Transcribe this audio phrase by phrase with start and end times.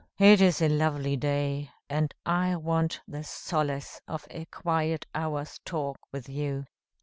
[0.17, 5.99] "It is a lovely day, and I want the solace of a quiet hour's talk
[6.11, 6.65] with you."